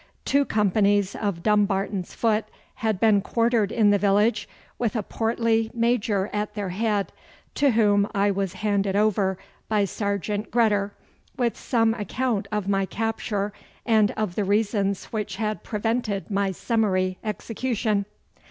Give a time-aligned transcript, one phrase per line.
[0.25, 2.45] Two companies of Dumbarton's Foot
[2.77, 7.13] had been quartered in the village, with a portly Major at their head,
[7.53, 9.37] to whom I was handed over
[9.69, 10.89] by Sergeant Gredder,
[11.37, 13.53] with some account of my capture,
[13.85, 18.07] and of the reasons which had prevented my summary execution.